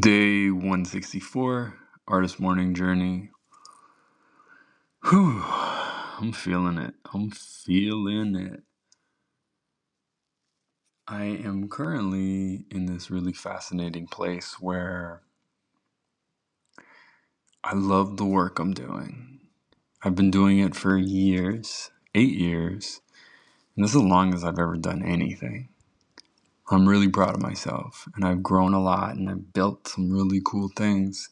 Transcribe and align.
Day 0.00 0.50
164, 0.50 1.74
Artist 2.08 2.40
Morning 2.40 2.74
Journey. 2.74 3.30
Whew, 5.08 5.42
I'm 5.44 6.32
feeling 6.32 6.78
it. 6.78 6.94
I'm 7.14 7.30
feeling 7.30 8.36
it. 8.36 8.62
I 11.08 11.24
am 11.24 11.68
currently 11.68 12.64
in 12.70 12.86
this 12.86 13.10
really 13.10 13.32
fascinating 13.34 14.06
place 14.08 14.56
where 14.60 15.22
I 17.64 17.74
love 17.74 18.16
the 18.16 18.26
work 18.26 18.58
I'm 18.58 18.74
doing. 18.74 19.40
I've 20.02 20.16
been 20.16 20.30
doing 20.30 20.60
it 20.60 20.76
for 20.76 20.96
years, 20.98 21.90
eight 22.14 22.36
years, 22.38 23.00
and 23.76 23.84
this 23.84 23.92
is 23.92 23.96
as 23.98 24.02
long 24.02 24.34
as 24.34 24.44
I've 24.44 24.58
ever 24.58 24.76
done 24.76 25.02
anything. 25.04 25.70
I'm 26.70 26.88
really 26.88 27.08
proud 27.08 27.34
of 27.36 27.42
myself, 27.42 28.08
and 28.16 28.24
I've 28.24 28.42
grown 28.42 28.74
a 28.74 28.82
lot, 28.82 29.16
and 29.16 29.30
I've 29.30 29.52
built 29.54 29.88
some 29.88 30.10
really 30.10 30.40
cool 30.44 30.70
things. 30.76 31.30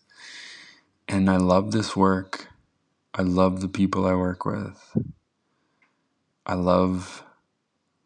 And 1.09 1.31
I 1.31 1.37
love 1.39 1.73
this 1.73 1.97
work. 1.97 2.49
I 3.15 3.23
love 3.23 3.61
the 3.61 3.69
people 3.69 4.07
I 4.07 4.15
work 4.15 4.47
with. 4.47 4.97
I 6.47 6.55
love 6.55 7.25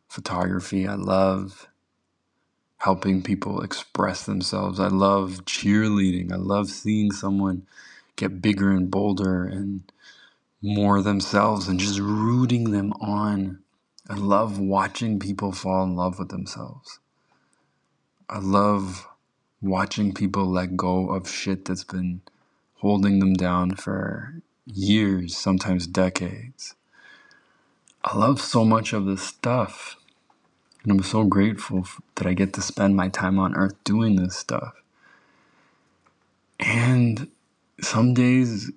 photography. 0.09 0.89
I 0.89 0.95
love 0.97 1.69
helping 2.79 3.23
people 3.23 3.63
express 3.63 4.27
themselves. 4.27 4.81
I 4.81 4.89
love 4.89 5.45
cheerleading. 5.47 6.33
I 6.33 6.37
love 6.37 6.71
seeing 6.71 7.13
someone 7.13 7.67
get 8.17 8.43
bigger 8.43 8.71
and 8.71 8.91
bolder 8.91 9.45
and 9.45 9.83
more 10.63 11.03
themselves 11.03 11.69
and 11.69 11.81
just 11.81 12.01
rooting 12.01 12.73
them 12.73 12.93
on. 13.01 13.61
I 14.09 14.15
love 14.17 14.59
watching 14.59 15.19
people 15.21 15.53
fall 15.53 15.85
in 15.85 15.97
love 15.97 16.19
with 16.19 16.31
themselves. 16.31 17.01
I 18.29 18.39
love 18.41 19.09
watching 19.63 20.15
people 20.15 20.47
let 20.47 20.77
go 20.77 21.11
of 21.11 21.31
shit 21.31 21.67
that's 21.67 21.85
been 21.85 22.23
holding 22.77 23.21
them 23.21 23.35
down 23.35 23.77
for 23.77 24.35
years, 24.67 25.37
sometimes 25.37 25.87
decades. 25.87 26.75
I 28.05 28.17
love 28.17 28.41
so 28.41 28.65
much 28.65 28.93
of 28.93 29.07
this 29.07 29.23
stuff. 29.23 29.97
And 30.83 30.93
I'm 30.93 31.03
so 31.03 31.25
grateful 31.25 31.87
that 32.17 32.27
I 32.27 32.35
get 32.35 32.55
to 32.55 32.63
spend 32.63 32.97
my 32.97 33.09
time 33.09 33.39
on 33.39 33.55
earth 33.57 33.77
doing 33.85 34.17
this 34.17 34.37
stuff. 34.37 34.75
And 36.61 37.29
some 37.81 38.15
days 38.15 38.71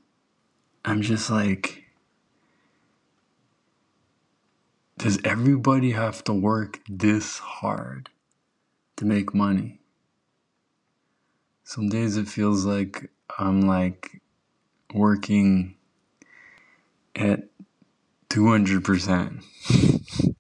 I'm 0.86 1.02
just 1.02 1.30
like, 1.32 1.86
does 4.98 5.20
everybody 5.24 5.92
have 5.92 6.24
to 6.26 6.34
work 6.34 6.82
this 6.90 7.40
hard? 7.40 8.10
To 8.98 9.06
make 9.06 9.34
money. 9.34 9.80
Some 11.64 11.90
days 11.90 12.16
it 12.16 12.28
feels 12.28 12.66
like 12.66 13.10
I'm 13.38 13.62
like 13.62 14.22
working 14.94 15.76
at 17.16 17.44
200%. 18.30 19.44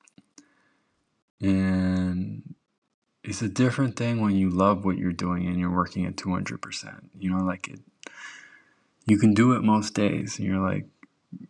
and 1.41 2.55
it's 3.23 3.41
a 3.41 3.49
different 3.49 3.95
thing 3.95 4.21
when 4.21 4.35
you 4.35 4.49
love 4.49 4.85
what 4.85 4.97
you're 4.97 5.11
doing 5.11 5.47
and 5.47 5.59
you're 5.59 5.75
working 5.75 6.05
at 6.05 6.15
200%. 6.15 7.09
You 7.17 7.31
know, 7.31 7.43
like 7.43 7.67
it, 7.67 7.79
you 9.05 9.17
can 9.17 9.33
do 9.33 9.53
it 9.53 9.63
most 9.63 9.93
days 9.93 10.37
and 10.37 10.47
you're 10.47 10.59
like 10.59 10.85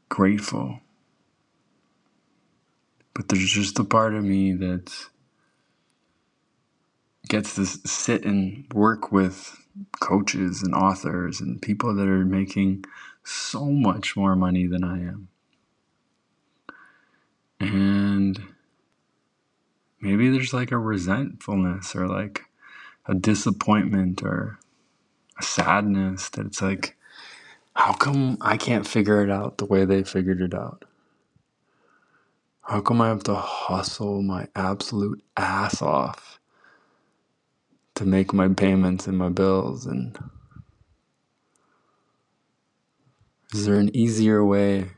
grateful. 0.09 0.79
But 3.13 3.29
there's 3.29 3.51
just 3.51 3.79
a 3.79 3.83
part 3.83 4.13
of 4.13 4.23
me 4.23 4.53
that's 4.53 5.09
gets 7.27 7.55
to 7.55 7.65
sit 7.65 8.25
and 8.25 8.65
work 8.73 9.11
with 9.11 9.57
coaches 9.99 10.61
and 10.61 10.73
authors 10.73 11.41
and 11.41 11.61
people 11.61 11.93
that 11.95 12.07
are 12.07 12.25
making 12.25 12.85
so 13.23 13.65
much 13.65 14.15
more 14.15 14.35
money 14.35 14.67
than 14.67 14.83
I 14.83 14.99
am. 14.99 15.27
And 17.59 18.41
maybe 19.99 20.29
there's 20.29 20.53
like 20.53 20.71
a 20.71 20.77
resentfulness 20.77 21.95
or 21.95 22.07
like 22.07 22.43
a 23.05 23.13
disappointment 23.13 24.23
or 24.23 24.59
a 25.39 25.43
sadness 25.43 26.29
that 26.29 26.45
it's 26.45 26.61
like, 26.61 26.95
how 27.75 27.93
come 27.93 28.37
I 28.41 28.57
can't 28.57 28.87
figure 28.87 29.23
it 29.23 29.29
out 29.29 29.57
the 29.57 29.65
way 29.65 29.85
they 29.85 30.03
figured 30.03 30.41
it 30.41 30.53
out? 30.53 30.85
How 32.61 32.81
come 32.81 33.01
I 33.01 33.09
have 33.09 33.23
to 33.23 33.35
hustle 33.35 34.21
my 34.21 34.47
absolute 34.55 35.23
ass 35.37 35.81
off 35.81 36.39
to 37.95 38.05
make 38.05 38.33
my 38.33 38.49
payments 38.49 39.07
and 39.07 39.17
my 39.17 39.29
bills 39.29 39.85
and 39.87 40.17
is 43.53 43.65
there 43.65 43.75
an 43.79 43.95
easier 43.95 44.45
way? 44.45 44.91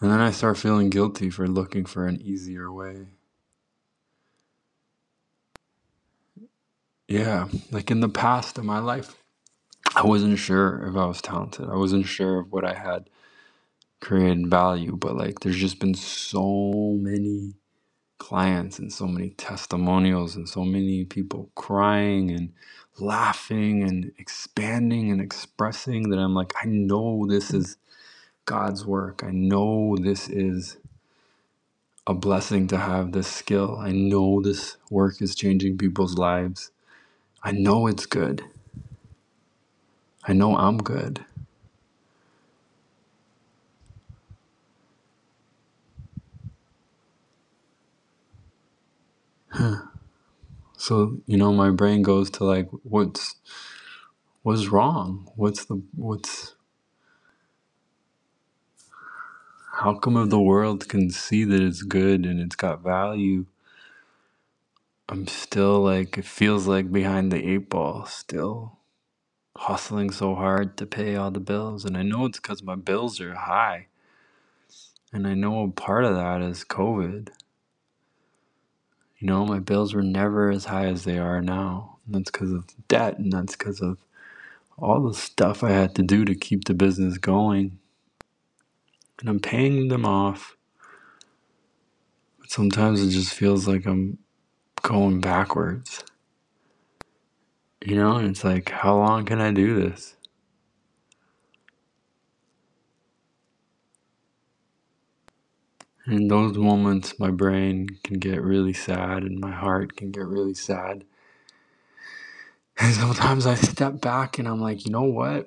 And 0.00 0.10
then 0.12 0.20
i 0.20 0.30
start 0.32 0.58
feeling 0.58 0.90
guilty 0.90 1.30
for 1.30 1.48
looking 1.48 1.86
for 1.86 2.06
an 2.06 2.20
easier 2.22 2.72
way. 2.72 3.08
Yeah 7.08 7.48
like 7.72 7.90
in 7.90 8.00
the 8.00 8.08
past 8.10 8.58
in 8.58 8.66
my 8.66 8.78
life 8.80 9.16
i 9.96 10.02
wasn't 10.06 10.38
sure 10.38 10.86
if 10.88 10.96
i 10.96 11.06
was 11.06 11.22
talented. 11.22 11.68
I 11.70 11.76
wasn't 11.76 12.06
sure 12.06 12.40
of 12.40 12.52
what 12.52 12.64
i 12.64 12.74
had 12.74 13.10
created 14.00 14.48
value 14.50 14.96
but 14.96 15.16
like 15.16 15.40
there's 15.40 15.56
just 15.58 15.80
been 15.80 15.94
so 15.94 16.96
many 17.00 17.54
clients 18.18 18.78
and 18.78 18.92
so 18.92 19.06
many 19.06 19.30
testimonials 19.30 20.36
and 20.36 20.48
so 20.48 20.64
many 20.64 21.04
people 21.04 21.50
crying 21.56 22.30
and 22.30 22.52
laughing 22.98 23.84
and 23.84 24.12
expanding 24.18 25.10
and 25.12 25.20
expressing 25.20 26.10
that 26.10 26.18
I'm 26.18 26.34
like, 26.34 26.52
I 26.62 26.66
know 26.66 27.26
this 27.28 27.52
is 27.54 27.76
God's 28.46 28.86
work. 28.86 29.22
I 29.24 29.30
know 29.32 29.96
this 30.00 30.28
is 30.28 30.78
a 32.06 32.14
blessing 32.14 32.68
to 32.68 32.78
have 32.78 33.12
this 33.12 33.28
skill. 33.28 33.78
I 33.80 33.92
know 33.92 34.42
this 34.42 34.76
work 34.90 35.22
is 35.22 35.34
changing 35.34 35.78
people's 35.78 36.18
lives. 36.18 36.70
I 37.42 37.52
know 37.52 37.86
it's 37.88 38.06
good. 38.06 38.44
I 40.26 40.34
know 40.34 40.56
I'm 40.56 40.78
good. 40.78 41.24
So, 50.84 51.16
you 51.24 51.38
know, 51.38 51.50
my 51.50 51.70
brain 51.70 52.02
goes 52.02 52.28
to 52.32 52.44
like 52.44 52.68
what's 52.82 53.36
what's 54.42 54.68
wrong? 54.68 55.32
What's 55.34 55.64
the 55.64 55.82
what's 55.96 56.56
how 59.80 59.94
come 59.94 60.18
if 60.18 60.28
the 60.28 60.38
world 60.38 60.86
can 60.90 61.10
see 61.10 61.44
that 61.44 61.62
it's 61.62 61.82
good 61.84 62.26
and 62.26 62.38
it's 62.38 62.54
got 62.54 62.82
value, 62.82 63.46
I'm 65.08 65.26
still 65.26 65.80
like 65.80 66.18
it 66.18 66.26
feels 66.26 66.66
like 66.66 66.92
behind 66.92 67.32
the 67.32 67.42
eight 67.42 67.70
ball, 67.70 68.04
still 68.04 68.80
hustling 69.56 70.10
so 70.10 70.34
hard 70.34 70.76
to 70.76 70.86
pay 70.86 71.16
all 71.16 71.30
the 71.30 71.40
bills. 71.40 71.86
And 71.86 71.96
I 71.96 72.02
know 72.02 72.26
it's 72.26 72.40
because 72.40 72.62
my 72.62 72.76
bills 72.76 73.22
are 73.22 73.34
high. 73.34 73.86
And 75.14 75.26
I 75.26 75.32
know 75.32 75.62
a 75.62 75.70
part 75.70 76.04
of 76.04 76.14
that 76.14 76.42
is 76.42 76.62
COVID. 76.62 77.30
You 79.24 79.30
know, 79.30 79.46
my 79.46 79.58
bills 79.58 79.94
were 79.94 80.02
never 80.02 80.50
as 80.50 80.66
high 80.66 80.84
as 80.84 81.04
they 81.04 81.16
are 81.18 81.40
now. 81.40 81.96
And 82.04 82.14
that's 82.14 82.30
because 82.30 82.52
of 82.52 82.66
debt, 82.88 83.18
and 83.18 83.32
that's 83.32 83.56
because 83.56 83.80
of 83.80 83.96
all 84.76 85.00
the 85.00 85.14
stuff 85.14 85.64
I 85.64 85.70
had 85.70 85.94
to 85.94 86.02
do 86.02 86.26
to 86.26 86.34
keep 86.34 86.64
the 86.64 86.74
business 86.74 87.16
going. 87.16 87.78
And 89.18 89.30
I'm 89.30 89.40
paying 89.40 89.88
them 89.88 90.04
off. 90.04 90.58
But 92.38 92.50
sometimes 92.50 93.00
it 93.00 93.12
just 93.12 93.32
feels 93.32 93.66
like 93.66 93.86
I'm 93.86 94.18
going 94.82 95.22
backwards. 95.22 96.04
You 97.82 97.96
know, 97.96 98.16
and 98.16 98.28
it's 98.28 98.44
like, 98.44 98.68
how 98.68 98.98
long 98.98 99.24
can 99.24 99.40
I 99.40 99.52
do 99.52 99.74
this? 99.74 100.16
In 106.06 106.28
those 106.28 106.58
moments, 106.58 107.18
my 107.18 107.30
brain 107.30 107.88
can 108.04 108.18
get 108.18 108.42
really 108.42 108.74
sad 108.74 109.22
and 109.22 109.40
my 109.40 109.52
heart 109.52 109.96
can 109.96 110.10
get 110.10 110.26
really 110.26 110.52
sad. 110.52 111.04
And 112.76 112.92
sometimes 112.94 113.46
I 113.46 113.54
step 113.54 114.02
back 114.02 114.38
and 114.38 114.46
I'm 114.46 114.60
like, 114.60 114.84
you 114.84 114.92
know 114.92 115.04
what? 115.04 115.46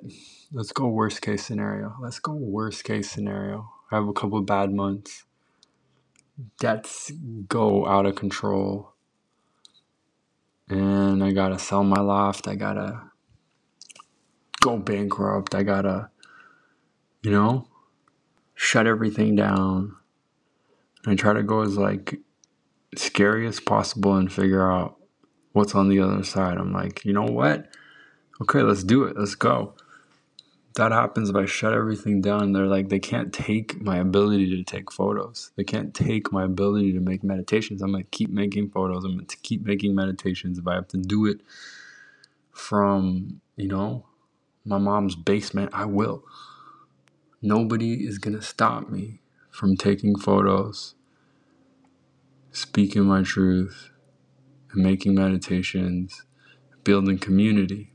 Let's 0.50 0.72
go 0.72 0.88
worst 0.88 1.22
case 1.22 1.44
scenario. 1.44 1.94
Let's 2.00 2.18
go 2.18 2.32
worst 2.32 2.82
case 2.82 3.08
scenario. 3.08 3.70
I 3.92 3.96
have 3.96 4.08
a 4.08 4.12
couple 4.12 4.38
of 4.38 4.46
bad 4.46 4.72
months. 4.72 5.24
Debts 6.58 7.12
go 7.48 7.86
out 7.86 8.06
of 8.06 8.16
control. 8.16 8.94
And 10.68 11.22
I 11.22 11.30
gotta 11.30 11.58
sell 11.58 11.84
my 11.84 12.00
loft. 12.00 12.48
I 12.48 12.56
gotta 12.56 13.10
go 14.60 14.76
bankrupt. 14.76 15.54
I 15.54 15.62
gotta, 15.62 16.10
you 17.22 17.30
know, 17.30 17.68
shut 18.54 18.88
everything 18.88 19.36
down. 19.36 19.94
I 21.10 21.14
try 21.14 21.32
to 21.32 21.42
go 21.42 21.62
as 21.62 21.76
like 21.76 22.20
scary 22.96 23.46
as 23.46 23.60
possible 23.60 24.16
and 24.16 24.32
figure 24.32 24.70
out 24.70 24.96
what's 25.52 25.74
on 25.74 25.88
the 25.88 26.00
other 26.00 26.22
side. 26.24 26.58
I'm 26.58 26.72
like, 26.72 27.04
you 27.04 27.12
know 27.12 27.24
what? 27.24 27.68
Okay, 28.40 28.62
let's 28.62 28.84
do 28.84 29.04
it. 29.04 29.16
Let's 29.18 29.34
go. 29.34 29.74
That 30.76 30.92
happens 30.92 31.28
if 31.28 31.34
I 31.34 31.44
shut 31.44 31.72
everything 31.72 32.20
down. 32.20 32.52
They're 32.52 32.66
like, 32.66 32.88
they 32.88 33.00
can't 33.00 33.32
take 33.32 33.80
my 33.80 33.96
ability 33.96 34.54
to 34.56 34.62
take 34.62 34.92
photos. 34.92 35.50
They 35.56 35.64
can't 35.64 35.92
take 35.92 36.30
my 36.32 36.44
ability 36.44 36.92
to 36.92 37.00
make 37.00 37.24
meditations. 37.24 37.82
I'm 37.82 37.92
to 37.94 38.04
keep 38.04 38.30
making 38.30 38.70
photos. 38.70 39.04
I'm 39.04 39.24
to 39.24 39.36
keep 39.38 39.64
making 39.64 39.96
meditations. 39.96 40.58
If 40.58 40.68
I 40.68 40.74
have 40.74 40.86
to 40.88 40.98
do 40.98 41.26
it 41.26 41.40
from, 42.52 43.40
you 43.56 43.66
know, 43.66 44.06
my 44.64 44.78
mom's 44.78 45.16
basement, 45.16 45.70
I 45.72 45.86
will. 45.86 46.22
Nobody 47.42 48.06
is 48.06 48.18
to 48.18 48.42
stop 48.42 48.88
me 48.88 49.20
from 49.50 49.76
taking 49.76 50.16
photos, 50.16 50.94
speaking 52.52 53.04
my 53.04 53.22
truth, 53.22 53.90
and 54.72 54.82
making 54.82 55.14
meditations, 55.14 56.24
building 56.84 57.18
community. 57.18 57.92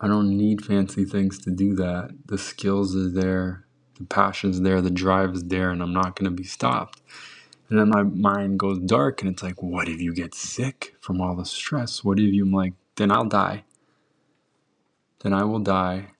I 0.00 0.06
don't 0.06 0.36
need 0.36 0.64
fancy 0.64 1.04
things 1.04 1.38
to 1.40 1.50
do 1.50 1.74
that. 1.74 2.10
The 2.26 2.38
skills 2.38 2.94
are 2.96 3.10
there, 3.10 3.64
the 3.98 4.04
passion's 4.04 4.60
there, 4.60 4.80
the 4.80 4.90
drive 4.90 5.34
is 5.34 5.44
there, 5.44 5.70
and 5.70 5.82
I'm 5.82 5.92
not 5.92 6.14
going 6.14 6.30
to 6.30 6.36
be 6.36 6.44
stopped. 6.44 7.02
And 7.68 7.78
then 7.78 7.88
my 7.88 8.02
mind 8.02 8.58
goes 8.58 8.78
dark, 8.78 9.22
and 9.22 9.32
it's 9.32 9.42
like, 9.42 9.62
what 9.62 9.88
if 9.88 10.00
you 10.00 10.14
get 10.14 10.34
sick 10.34 10.94
from 11.00 11.20
all 11.20 11.34
the 11.34 11.44
stress? 11.44 12.04
What 12.04 12.18
if 12.18 12.32
you, 12.32 12.44
I'm 12.44 12.52
like, 12.52 12.74
then 12.96 13.10
I'll 13.10 13.24
die. 13.24 13.64
Then 15.20 15.32
I 15.32 15.44
will 15.44 15.58
die, 15.58 16.12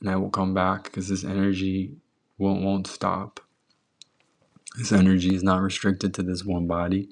and 0.00 0.10
I 0.10 0.16
will 0.16 0.30
come 0.30 0.54
back 0.54 0.84
because 0.84 1.08
this 1.08 1.24
energy 1.24 1.96
won't, 2.36 2.62
won't 2.62 2.86
stop. 2.86 3.40
This 4.76 4.92
energy 4.92 5.34
is 5.34 5.42
not 5.42 5.62
restricted 5.62 6.14
to 6.14 6.22
this 6.22 6.44
one 6.44 6.66
body. 6.66 7.08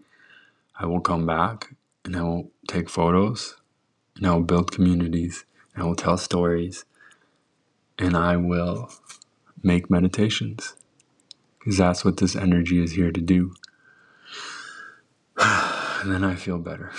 I 0.79 0.87
will 0.87 1.01
come 1.01 1.27
back, 1.27 1.75
and 2.05 2.17
I 2.17 2.23
will 2.23 2.51
take 2.69 2.89
photos, 2.89 3.57
and 4.17 4.27
I 4.27 4.35
will 4.35 4.43
build 4.43 4.73
communities 4.73 5.45
and 5.75 5.83
I 5.83 5.87
will 5.87 5.95
tell 5.95 6.17
stories 6.17 6.85
and 7.99 8.17
I 8.17 8.37
will 8.37 8.91
make 9.63 9.91
meditations 9.91 10.75
because 11.59 11.79
that's 11.79 12.05
what 12.05 12.17
this 12.17 12.35
energy 12.35 12.83
is 12.83 12.93
here 12.93 13.13
to 13.13 13.21
do. 13.21 13.55
and 15.39 16.13
then 16.13 16.25
I 16.25 16.35
feel 16.35 16.59
better. 16.59 16.93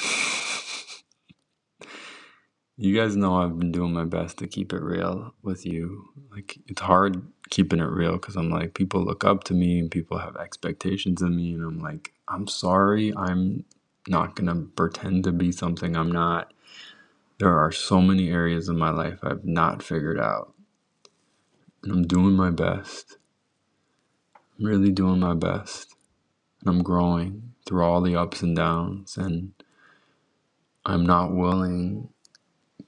You 2.77 2.95
guys 2.95 3.15
know 3.15 3.41
I've 3.41 3.57
been 3.57 3.71
doing 3.71 3.91
my 3.91 4.05
best 4.05 4.37
to 4.37 4.47
keep 4.47 4.71
it 4.71 4.81
real 4.81 5.33
with 5.41 5.65
you. 5.65 6.09
Like, 6.31 6.59
it's 6.67 6.81
hard 6.81 7.23
keeping 7.49 7.79
it 7.79 7.89
real 7.89 8.13
because 8.13 8.35
I'm 8.35 8.51
like, 8.51 8.75
people 8.75 9.03
look 9.03 9.23
up 9.23 9.43
to 9.45 9.55
me 9.55 9.79
and 9.79 9.89
people 9.89 10.19
have 10.19 10.35
expectations 10.35 11.23
of 11.23 11.31
me. 11.31 11.53
And 11.53 11.63
I'm 11.63 11.79
like, 11.79 12.13
I'm 12.27 12.47
sorry, 12.47 13.15
I'm 13.15 13.65
not 14.07 14.35
going 14.35 14.47
to 14.47 14.69
pretend 14.75 15.23
to 15.23 15.31
be 15.31 15.51
something 15.51 15.97
I'm 15.97 16.11
not. 16.11 16.53
There 17.39 17.57
are 17.57 17.71
so 17.71 17.99
many 17.99 18.29
areas 18.29 18.69
in 18.69 18.77
my 18.77 18.91
life 18.91 19.19
I've 19.23 19.45
not 19.45 19.81
figured 19.81 20.19
out. 20.19 20.53
And 21.81 21.91
I'm 21.91 22.03
doing 22.05 22.33
my 22.33 22.51
best. 22.51 23.17
I'm 24.59 24.65
really 24.65 24.91
doing 24.91 25.19
my 25.19 25.33
best. 25.33 25.95
And 26.61 26.69
I'm 26.69 26.83
growing 26.83 27.53
through 27.65 27.83
all 27.83 28.01
the 28.01 28.15
ups 28.15 28.43
and 28.43 28.55
downs. 28.55 29.17
And 29.17 29.53
I'm 30.85 31.05
not 31.05 31.33
willing 31.33 32.09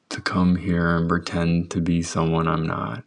to 0.10 0.22
come 0.22 0.56
here 0.58 0.96
and 0.98 1.10
pretend 1.10 1.72
to 1.72 1.82
be 1.82 2.02
someone 2.02 2.48
I'm 2.48 2.66
not. 2.66 3.04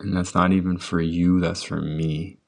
And 0.00 0.16
that's 0.16 0.34
not 0.34 0.52
even 0.52 0.78
for 0.78 1.00
you, 1.00 1.40
that's 1.40 1.62
for 1.62 1.80
me. 1.80 2.38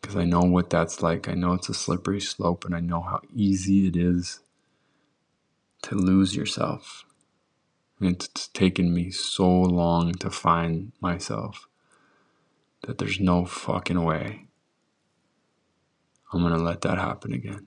Because 0.00 0.16
I 0.16 0.24
know 0.24 0.42
what 0.42 0.70
that's 0.70 1.02
like. 1.02 1.28
I 1.28 1.34
know 1.34 1.52
it's 1.54 1.68
a 1.68 1.74
slippery 1.74 2.20
slope, 2.20 2.64
and 2.64 2.74
I 2.74 2.80
know 2.80 3.02
how 3.02 3.20
easy 3.34 3.86
it 3.88 3.96
is 3.96 4.40
to 5.82 5.94
lose 5.94 6.36
yourself. 6.36 7.04
And 8.00 8.10
it's 8.10 8.48
taken 8.48 8.92
me 8.92 9.10
so 9.10 9.48
long 9.48 10.12
to 10.14 10.30
find 10.30 10.92
myself 11.00 11.68
that 12.82 12.98
there's 12.98 13.20
no 13.20 13.44
fucking 13.44 14.02
way 14.04 14.42
I'm 16.32 16.42
gonna 16.42 16.58
let 16.62 16.82
that 16.82 16.98
happen 16.98 17.32
again. 17.32 17.66